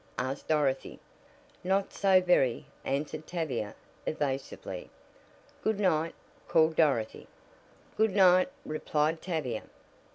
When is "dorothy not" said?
0.47-1.93